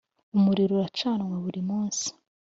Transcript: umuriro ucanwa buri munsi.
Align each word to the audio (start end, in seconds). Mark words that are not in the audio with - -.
umuriro 0.35 0.75
ucanwa 0.87 1.35
buri 1.43 1.61
munsi. 1.69 2.05